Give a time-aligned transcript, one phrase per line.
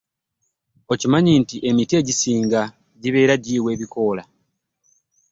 [0.93, 2.61] Okimanyi nti emiti egisinga
[3.01, 4.23] gibeera giyiwa ebokoola.